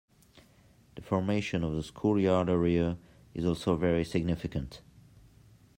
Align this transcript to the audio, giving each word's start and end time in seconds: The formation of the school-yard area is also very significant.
The 0.95 1.03
formation 1.03 1.63
of 1.63 1.75
the 1.75 1.83
school-yard 1.83 2.49
area 2.49 2.97
is 3.35 3.45
also 3.45 3.75
very 3.75 4.03
significant. 4.03 4.81